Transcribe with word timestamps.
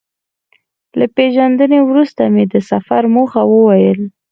له 0.99 1.05
پېژندنې 1.15 1.79
وروسته 1.89 2.21
مې 2.33 2.43
د 2.53 2.55
سفر 2.69 3.03
موخه 3.15 3.41
وویل. 3.51 4.01